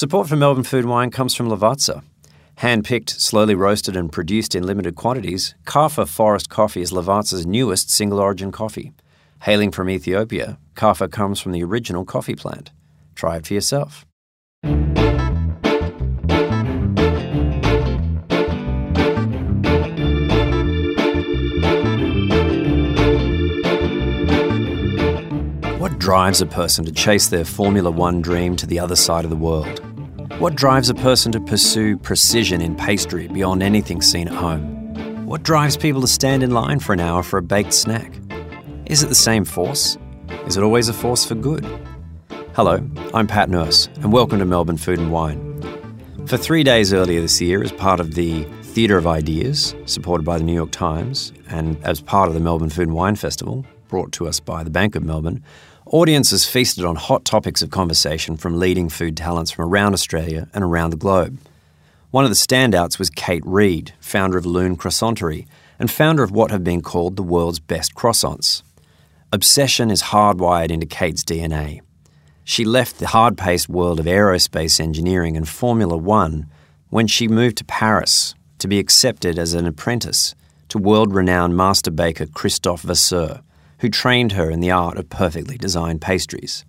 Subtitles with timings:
[0.00, 2.02] Support for Melbourne Food Wine comes from Lavazza.
[2.54, 8.50] Hand-picked, slowly roasted and produced in limited quantities, Kaffa Forest Coffee is Lavazza's newest single-origin
[8.50, 8.94] coffee.
[9.40, 12.70] Hailing from Ethiopia, Kaffa comes from the original coffee plant.
[13.14, 14.06] Try it for yourself.
[25.78, 29.30] What drives a person to chase their Formula One dream to the other side of
[29.30, 29.88] the world?
[30.40, 35.26] What drives a person to pursue precision in pastry beyond anything seen at home?
[35.26, 38.10] What drives people to stand in line for an hour for a baked snack?
[38.86, 39.98] Is it the same force?
[40.46, 41.66] Is it always a force for good?
[42.54, 42.80] Hello,
[43.12, 45.62] I'm Pat Nurse, and welcome to Melbourne Food and Wine.
[46.24, 50.38] For three days earlier this year, as part of the Theatre of Ideas, supported by
[50.38, 54.12] the New York Times, and as part of the Melbourne Food and Wine Festival, brought
[54.12, 55.42] to us by the Bank of Melbourne,
[55.84, 60.62] audiences feasted on hot topics of conversation from leading food talents from around Australia and
[60.62, 61.38] around the globe.
[62.12, 65.46] One of the standouts was Kate Reid, founder of Lune Croissanterie
[65.80, 68.62] and founder of what have been called the world's best croissants.
[69.32, 71.80] Obsession is hardwired into Kate's DNA.
[72.44, 76.48] She left the hard paced world of aerospace engineering and Formula One
[76.90, 80.34] when she moved to Paris to be accepted as an apprentice
[80.68, 83.40] to world renowned master baker Christophe Vasseur
[83.80, 86.64] who trained her in the art of perfectly designed pastries.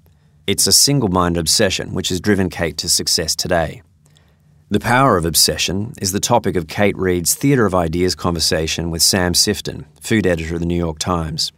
[0.48, 3.82] It's a single minded obsession which has driven Kate to success today.
[4.70, 9.02] The power of obsession is the topic of Kate Reid's Theatre of Ideas conversation with
[9.02, 11.52] Sam Sifton, food editor of the New York Times.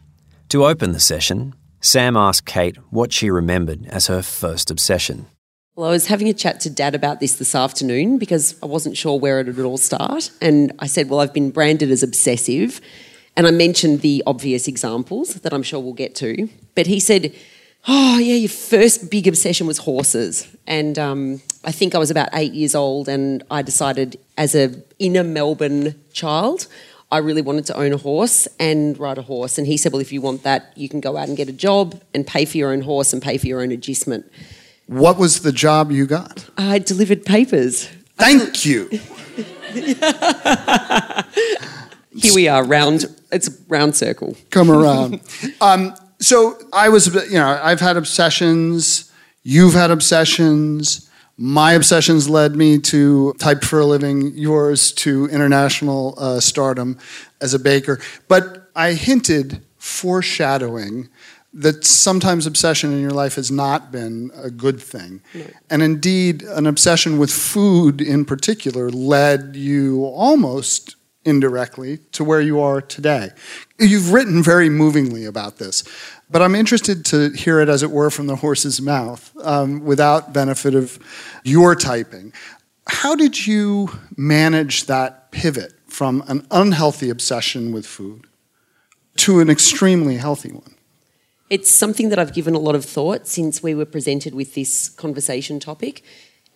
[0.49, 5.27] To open the session, Sam asked Kate what she remembered as her first obsession.
[5.75, 8.97] Well, I was having a chat to Dad about this this afternoon because I wasn't
[8.97, 10.31] sure where it would all start.
[10.41, 12.79] And I said, Well, I've been branded as obsessive.
[13.35, 16.49] And I mentioned the obvious examples that I'm sure we'll get to.
[16.75, 17.33] But he said,
[17.85, 20.47] Oh, yeah, your first big obsession was horses.
[20.65, 24.73] And um, I think I was about eight years old, and I decided as a
[24.99, 26.67] inner Melbourne child,
[27.11, 29.57] I really wanted to own a horse and ride a horse.
[29.57, 31.53] And he said, Well, if you want that, you can go out and get a
[31.53, 34.31] job and pay for your own horse and pay for your own agistment.
[34.87, 36.49] What was the job you got?
[36.57, 37.89] I delivered papers.
[38.15, 38.89] Thank you.
[42.15, 43.05] Here we are, round.
[43.31, 44.35] It's a round circle.
[44.49, 45.21] Come around.
[45.61, 49.11] um, so I was, you know, I've had obsessions.
[49.43, 51.09] You've had obsessions.
[51.37, 54.33] My obsessions led me to type for a living.
[54.35, 56.97] Yours to international uh, stardom
[57.41, 57.99] as a baker.
[58.27, 61.09] But I hinted, foreshadowing,
[61.53, 65.21] that sometimes obsession in your life has not been a good thing.
[65.35, 65.53] Right.
[65.69, 70.95] And indeed, an obsession with food in particular led you almost
[71.25, 73.29] indirectly to where you are today.
[73.79, 75.83] You've written very movingly about this,
[76.29, 80.33] but I'm interested to hear it, as it were, from the horse's mouth um, without
[80.33, 80.99] benefit of
[81.43, 82.33] your typing.
[82.87, 88.27] How did you manage that pivot from an unhealthy obsession with food
[89.17, 90.75] to an extremely healthy one?
[91.49, 94.89] It's something that I've given a lot of thought since we were presented with this
[94.89, 96.03] conversation topic.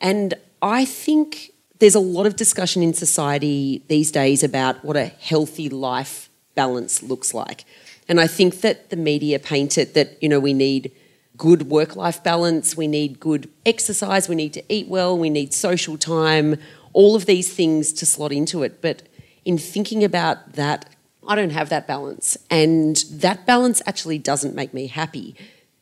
[0.01, 5.05] And I think there's a lot of discussion in society these days about what a
[5.05, 7.65] healthy life balance looks like.
[8.09, 10.91] And I think that the media paint it that, you know, we need
[11.35, 15.53] good work life balance, we need good exercise, we need to eat well, we need
[15.53, 16.57] social time,
[16.93, 18.81] all of these things to slot into it.
[18.81, 19.03] But
[19.45, 20.89] in thinking about that,
[21.27, 22.37] I don't have that balance.
[22.49, 25.35] And that balance actually doesn't make me happy.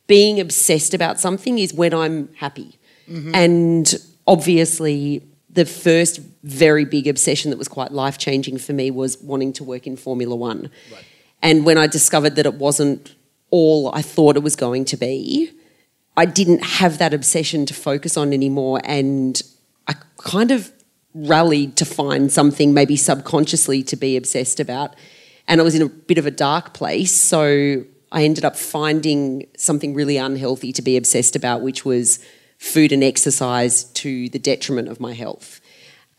[0.07, 2.77] Being obsessed about something is when I'm happy.
[3.09, 3.35] Mm-hmm.
[3.35, 3.95] And
[4.27, 5.23] obviously,
[5.55, 9.63] the first very big obsession that was quite life changing for me was wanting to
[9.63, 10.69] work in Formula One.
[10.91, 11.03] Right.
[11.41, 13.15] And when I discovered that it wasn't
[13.51, 15.51] all I thought it was going to be,
[16.17, 18.81] I didn't have that obsession to focus on anymore.
[18.83, 19.41] And
[19.87, 20.71] I kind of
[21.13, 24.95] rallied to find something maybe subconsciously to be obsessed about.
[25.47, 27.13] And I was in a bit of a dark place.
[27.13, 32.19] So I ended up finding something really unhealthy to be obsessed about, which was
[32.57, 35.61] food and exercise to the detriment of my health.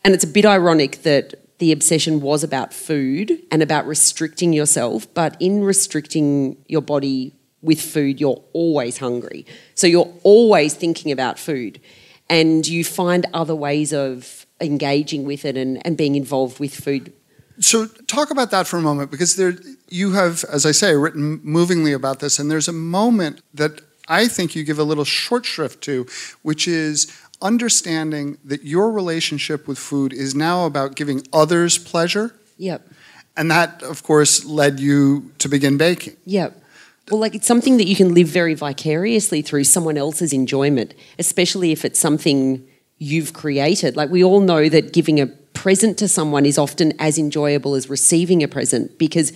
[0.03, 5.11] And it's a bit ironic that the obsession was about food and about restricting yourself,
[5.13, 9.45] but in restricting your body with food, you're always hungry.
[9.75, 11.81] So you're always thinking about food.
[12.29, 17.13] And you find other ways of engaging with it and, and being involved with food.
[17.59, 19.55] So talk about that for a moment because there
[19.89, 24.27] you have, as I say, written movingly about this, and there's a moment that I
[24.27, 26.05] think you give a little short shrift to,
[26.41, 27.11] which is
[27.41, 32.35] understanding that your relationship with food is now about giving others pleasure.
[32.57, 32.87] Yep.
[33.35, 36.17] And that, of course, led you to begin baking.
[36.25, 36.63] Yep.
[37.11, 41.71] Well, like it's something that you can live very vicariously through someone else's enjoyment, especially
[41.71, 42.67] if it's something
[42.97, 43.95] you've created.
[43.95, 47.89] Like we all know that giving a present to someone is often as enjoyable as
[47.89, 49.31] receiving a present because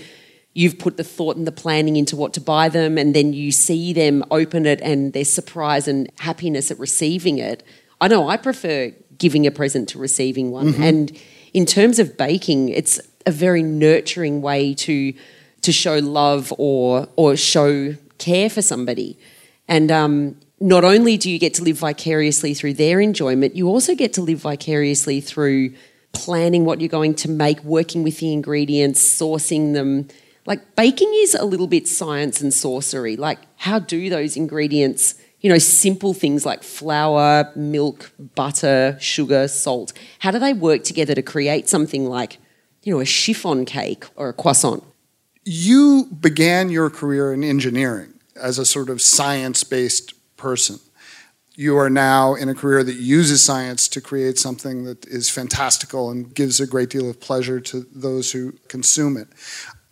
[0.53, 3.51] you've put the thought and the planning into what to buy them and then you
[3.51, 7.63] see them open it and their surprise and happiness at receiving it.
[8.01, 10.74] I know I prefer giving a present to receiving one.
[10.74, 10.83] Mm-hmm.
[10.83, 11.19] And
[11.53, 15.13] in terms of baking, it's a very nurturing way to
[15.62, 19.18] to show love or or show care for somebody.
[19.68, 23.95] And um, not only do you get to live vicariously through their enjoyment, you also
[23.95, 25.74] get to live vicariously through
[26.13, 30.07] planning what you're going to make, working with the ingredients, sourcing them.
[30.45, 33.15] Like baking is a little bit science and sorcery.
[33.15, 39.93] Like, how do those ingredients, you know, simple things like flour, milk, butter, sugar, salt,
[40.19, 42.38] how do they work together to create something like,
[42.83, 44.83] you know, a chiffon cake or a croissant?
[45.43, 50.79] You began your career in engineering as a sort of science based person.
[51.55, 56.09] You are now in a career that uses science to create something that is fantastical
[56.09, 59.27] and gives a great deal of pleasure to those who consume it.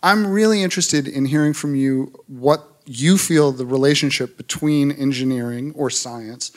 [0.02, 5.90] I'm really interested in hearing from you what you feel the relationship between engineering or
[5.90, 6.52] science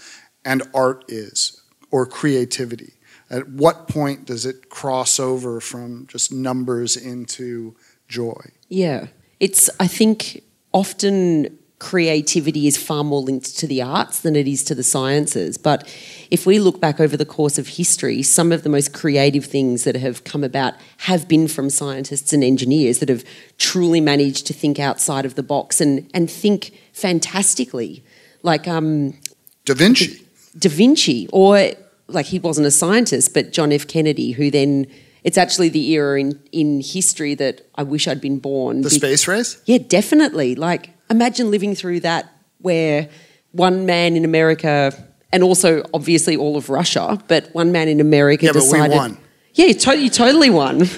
[0.45, 1.61] and art is,
[1.91, 2.95] or creativity.
[3.31, 7.77] At what point does it cross over from just numbers into
[8.09, 8.51] joy?
[8.69, 9.09] Yeah.
[9.41, 10.43] It's, I think,
[10.73, 15.59] often creativity is far more linked to the arts than it is to the sciences.
[15.59, 15.85] But
[16.31, 19.83] if we look back over the course of history, some of the most creative things
[19.83, 23.25] that have come about have been from scientists and engineers that have
[23.59, 28.05] truly managed to think outside of the box and, and think fantastically.
[28.45, 29.19] Like um,
[29.65, 30.25] Da Vinci.
[30.57, 31.73] Da Vinci, or
[32.07, 33.89] like he wasn't a scientist, but John F.
[33.89, 34.87] Kennedy, who then
[35.25, 38.83] it's actually the era in, in history that I wish I'd been born.
[38.83, 39.61] The space race?
[39.67, 40.55] Yeah, definitely.
[40.55, 42.29] Like imagine living through that
[42.59, 43.09] where
[43.53, 44.93] one man in America
[45.33, 48.97] and also obviously all of Russia, but one man in America Yeah, but we decided
[48.97, 49.19] won.
[49.55, 50.83] Yeah, you, to- you totally won.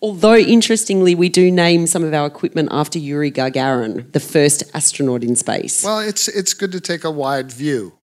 [0.00, 5.24] Although interestingly, we do name some of our equipment after Yuri Gagarin, the first astronaut
[5.24, 5.82] in space.
[5.84, 7.94] Well, it's, it's good to take a wide view.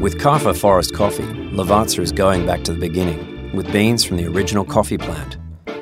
[0.00, 3.18] With Kaffa Forest Coffee, Lavazza is going back to the beginning,
[3.54, 5.36] with beans from the original coffee plant.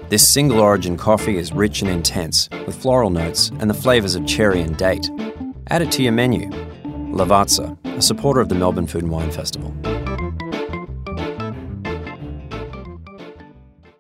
[0.08, 4.26] This single origin coffee is rich and intense, with floral notes and the flavours of
[4.26, 5.10] cherry and date.
[5.68, 6.48] Add it to your menu.
[7.12, 9.74] Lavazza, a supporter of the Melbourne Food and Wine Festival.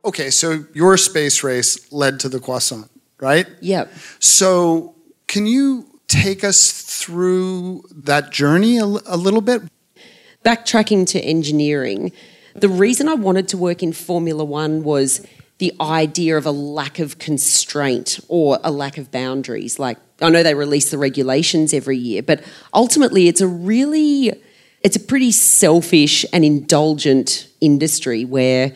[0.04, 2.90] Okay, so your space race led to the croissant,
[3.20, 3.46] right?
[3.60, 3.92] Yep.
[4.20, 4.94] So,
[5.26, 9.62] can you take us through that journey a little bit?
[10.46, 12.12] backtracking to engineering,
[12.60, 15.26] the reason I wanted to work in Formula One was
[15.58, 19.78] the idea of a lack of constraint or a lack of boundaries.
[19.78, 22.44] Like, I know they release the regulations every year, but
[22.74, 24.32] ultimately it's a really,
[24.82, 28.74] it's a pretty selfish and indulgent industry where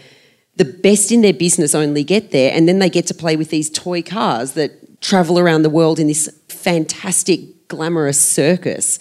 [0.57, 3.51] the best in their business only get there and then they get to play with
[3.51, 8.99] these toy cars that travel around the world in this fantastic, glamorous circus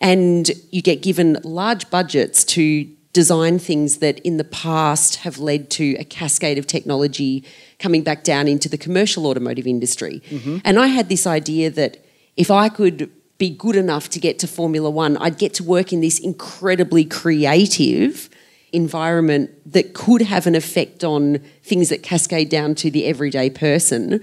[0.00, 5.68] and you get given large budgets to design things that in the past have led
[5.70, 7.44] to a cascade of technology
[7.78, 10.22] coming back down into the commercial automotive industry.
[10.30, 10.58] Mm-hmm.
[10.64, 12.04] And I had this idea that
[12.36, 15.92] if I could be good enough to get to Formula One, I'd get to work
[15.92, 18.28] in this incredibly creative
[18.72, 24.22] environment that could have an effect on things that cascade down to the everyday person,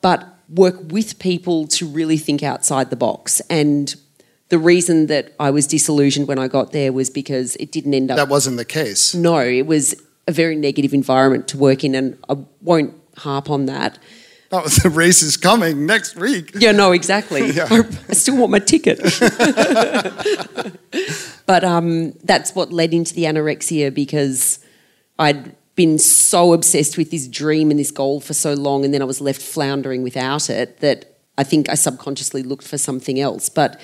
[0.00, 3.40] but work with people to really think outside the box.
[3.50, 3.94] And
[4.52, 8.10] the reason that I was disillusioned when I got there was because it didn't end
[8.10, 8.18] up.
[8.18, 9.14] That wasn't the case.
[9.14, 9.94] no, it was
[10.28, 13.98] a very negative environment to work in, and I won't harp on that.
[14.50, 16.50] Oh, the race is coming next week.
[16.54, 17.50] Yeah, no, exactly.
[17.52, 17.66] Yeah.
[17.70, 17.78] I,
[18.10, 19.00] I still want my ticket.
[21.46, 24.58] but um, that's what led into the anorexia because
[25.18, 29.00] I'd been so obsessed with this dream and this goal for so long, and then
[29.00, 33.48] I was left floundering without it that I think I subconsciously looked for something else.
[33.48, 33.80] But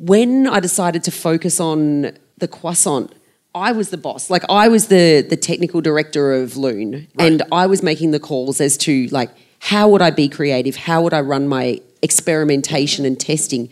[0.00, 3.12] when I decided to focus on the croissant,
[3.54, 4.30] I was the boss.
[4.30, 8.60] Like I was the the technical director of Lune, and I was making the calls
[8.60, 9.30] as to like
[9.60, 10.74] how would I be creative?
[10.74, 13.68] How would I run my experimentation and testing?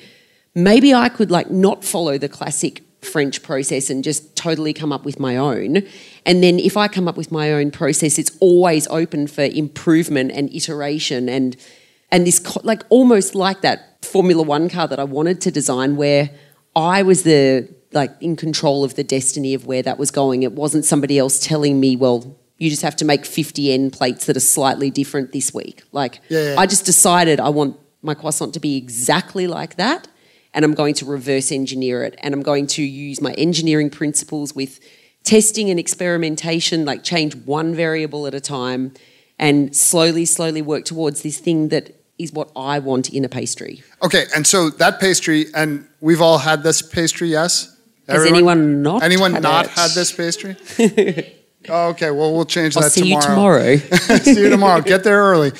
[0.54, 5.04] Maybe I could like not follow the classic French process and just totally come up
[5.06, 5.82] with my own.
[6.26, 10.32] And then if I come up with my own process, it's always open for improvement
[10.32, 11.56] and iteration and
[12.10, 16.30] and this like almost like that Formula 1 car that I wanted to design where
[16.76, 20.42] I was the like in control of the destiny of where that was going.
[20.42, 24.26] It wasn't somebody else telling me, well, you just have to make 50 end plates
[24.26, 25.82] that are slightly different this week.
[25.92, 26.60] Like Yeah, yeah.
[26.60, 30.08] I just decided I want my croissant to be exactly like that,
[30.54, 34.54] and I'm going to reverse engineer it, and I'm going to use my engineering principles
[34.54, 34.80] with
[35.24, 38.92] testing and experimentation, like change one variable at a time,
[39.38, 43.82] and slowly, slowly work towards this thing that is what I want in a pastry.
[44.02, 47.76] Okay, and so that pastry, and we've all had this pastry, yes?
[48.08, 49.70] Has anyone not Anyone had not it?
[49.72, 50.56] had this pastry?
[51.68, 53.76] Oh, okay, well, we'll change I'll that see you tomorrow.
[53.76, 54.16] tomorrow.
[54.22, 54.80] see you tomorrow.
[54.80, 55.50] Get there early.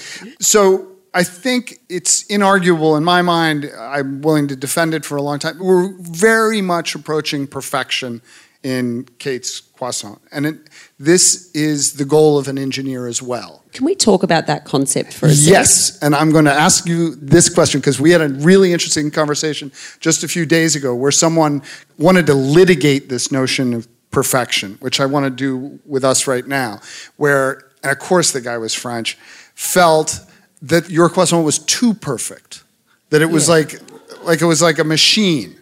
[0.40, 3.70] So I think it's inarguable in my mind.
[3.78, 5.58] I'm willing to defend it for a long time.
[5.58, 8.22] We're very much approaching perfection
[8.64, 10.56] in Kate's croissant, and it,
[10.98, 13.62] this is the goal of an engineer as well.
[13.72, 15.52] Can we talk about that concept for a second?
[15.52, 19.10] Yes, and I'm going to ask you this question because we had a really interesting
[19.12, 21.62] conversation just a few days ago where someone
[21.98, 26.46] wanted to litigate this notion of perfection, which I want to do with us right
[26.46, 26.80] now.
[27.16, 29.16] Where, and of course, the guy was French,
[29.54, 30.18] felt
[30.62, 32.64] that your croissant was too perfect,
[33.10, 33.54] that it was Yeah.
[33.54, 33.80] like,
[34.24, 35.54] like it was like a machine.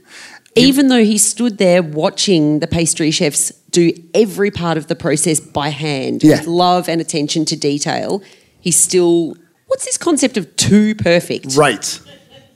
[0.56, 5.38] Even though he stood there watching the pastry chefs do every part of the process
[5.38, 6.38] by hand Yeah.
[6.38, 8.22] with love and attention to detail,
[8.60, 9.36] he still.
[9.66, 11.56] What's this concept of too perfect?
[11.56, 12.00] Right.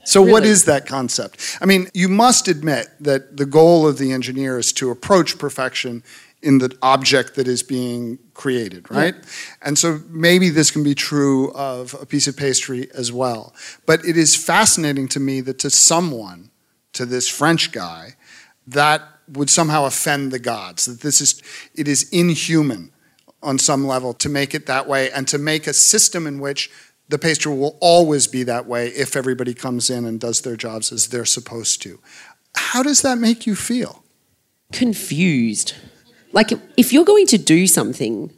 [0.03, 0.49] So, what Really?
[0.49, 1.39] is that concept?
[1.61, 6.03] I mean, you must admit that the goal of the engineer is to approach perfection
[6.41, 9.13] in the object that is being created, right?
[9.61, 13.53] And so maybe this can be true of a piece of pastry as well.
[13.85, 16.49] But it is fascinating to me that to someone,
[16.93, 18.15] to this French guy,
[18.67, 21.41] that would somehow offend the gods, that this is,
[21.75, 22.91] it is inhuman
[23.41, 26.69] on some level to make it that way and to make a system in which
[27.09, 30.91] the pastry will always be that way if everybody comes in and does their jobs
[30.91, 31.99] as they're supposed to.
[32.55, 34.03] How does that make you feel?
[34.71, 35.73] Confused.
[36.31, 38.31] Like, if you're going to do something,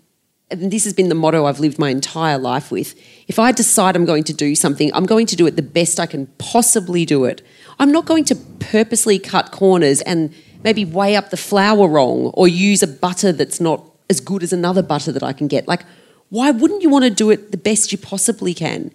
[0.49, 2.95] and this has been the motto I've lived my entire life with
[3.27, 5.99] if I decide I'm going to do something, I'm going to do it the best
[5.99, 7.41] I can possibly do it.
[7.83, 12.47] I'm not going to purposely cut corners and maybe weigh up the flour wrong or
[12.47, 15.67] use a butter that's not as good as another butter that I can get.
[15.67, 15.83] Like,
[16.29, 18.91] why wouldn't you want to do it the best you possibly can?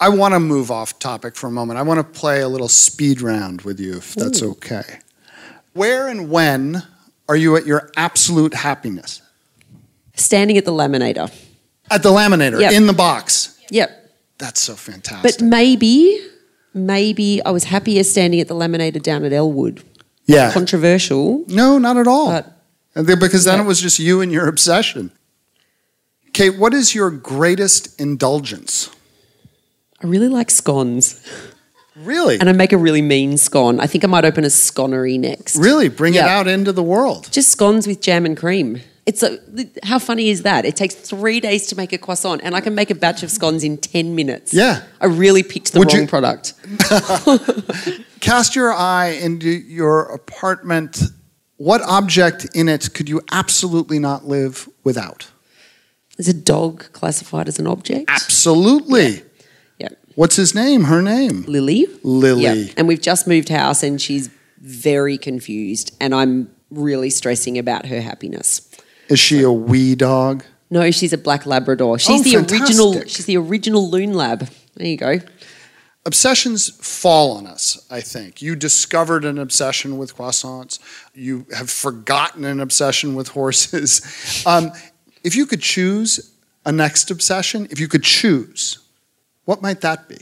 [0.00, 1.78] I want to move off topic for a moment.
[1.78, 4.98] I want to play a little speed round with you, if that's okay.
[5.72, 6.82] Where and when
[7.28, 9.22] are you at your absolute happiness?
[10.16, 11.32] Standing at the laminator.
[11.88, 12.72] At the laminator, Yep.
[12.72, 13.56] in the box.
[13.70, 13.90] Yep.
[14.38, 15.38] That's so fantastic.
[15.38, 16.20] But maybe,
[16.74, 19.82] maybe I was happier standing at the laminator down at Elwood.
[20.26, 20.52] yeah.
[20.52, 21.44] Controversial.
[21.48, 22.26] No, not at all.
[22.30, 22.48] But-
[22.94, 23.64] because then Yeah.
[23.64, 25.10] it was just you and your obsession.
[26.32, 28.88] Kate, what is your greatest indulgence?
[30.02, 31.20] I really like scones.
[31.96, 32.38] Really?
[32.40, 33.78] And I make a really mean scone.
[33.80, 35.56] I think I might open a sconery next.
[35.56, 35.88] Really?
[35.88, 37.28] Bring it out into the world.
[37.30, 38.80] Just scones with jam and cream.
[39.04, 39.38] It's a,
[39.82, 40.64] how funny is that?
[40.64, 43.30] It takes three days to make a croissant, and I can make a batch of
[43.32, 44.54] scones in 10 minutes.
[44.54, 44.84] Yeah.
[45.00, 46.54] I really picked the Would wrong you- product.
[48.20, 51.02] Cast your eye into your apartment.
[51.56, 55.28] What object in it could you absolutely not live without?
[56.18, 58.04] Is a dog classified as an object?
[58.08, 59.22] Absolutely.
[59.78, 59.88] Yeah.
[60.14, 60.84] What's his name?
[60.84, 61.42] Her name?
[61.48, 61.86] Lily.
[62.04, 62.42] Lily.
[62.42, 62.72] Yeah.
[62.76, 64.30] And we've just moved house, and she's
[64.60, 68.60] very confused, and I'm really stressing about her happiness.
[69.08, 70.44] Is she a wee dog?
[70.70, 71.98] No, she's a black Labrador.
[71.98, 73.00] She's Oh, the original.
[73.06, 74.48] She's the original Lune lab.
[74.74, 75.18] There you go.
[76.04, 78.42] Obsessions fall on us, I think.
[78.42, 80.78] You discovered an obsession with croissants.
[81.14, 84.00] You have forgotten an obsession with horses.
[84.46, 84.72] Um,
[85.22, 86.32] if you could choose
[86.66, 88.78] a next obsession, if you could choose,
[89.44, 90.18] what might that be?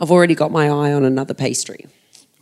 [0.00, 1.86] I've already got my eye on another pastry,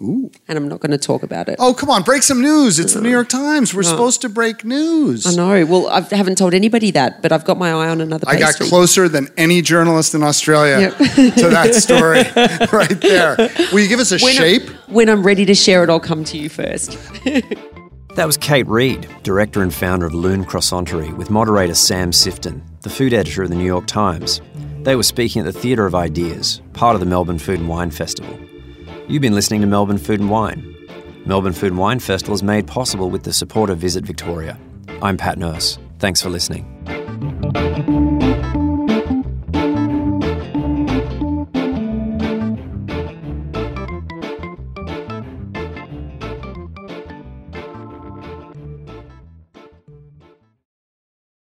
[0.03, 0.31] Ooh.
[0.49, 1.57] and I'm not going to talk about it.
[1.59, 2.79] Oh, come on, break some news.
[2.79, 3.73] It's the New York Times.
[3.75, 5.27] We're supposed to break news.
[5.27, 5.65] I know.
[5.67, 8.55] Well, I haven't told anybody that, but I've got my eye on another I got
[8.57, 10.97] closer than any journalist in Australia Yep.
[11.37, 12.23] to that story
[12.77, 13.37] right there.
[13.73, 14.63] Will you give us a when shape?
[14.69, 16.99] I'm, when I'm ready to share it, I'll come to you first.
[18.15, 22.91] That was Kate Reid, director and founder of Lune Croissanterie, with moderator Sam Sifton, the
[22.91, 24.43] food editor of the New York Times.
[24.83, 27.91] They were speaking at the Theatre of Ideas, part of the Melbourne Food and Wine
[27.91, 28.37] Festival.
[29.09, 30.77] You've been listening to Melbourne Food and Wine.
[31.27, 34.59] Melbourne Food and Wine Festival is made possible with the support of Visit Victoria.
[35.03, 35.79] I'm Pat Nurse.
[35.99, 36.69] Thanks for listening.